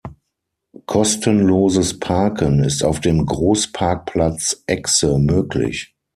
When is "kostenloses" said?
0.87-1.99